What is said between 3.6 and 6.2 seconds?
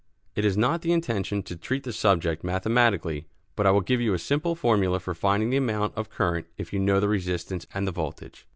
I will give you a simple formula for finding the amount of